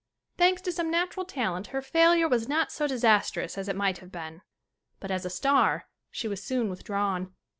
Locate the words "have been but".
3.99-5.11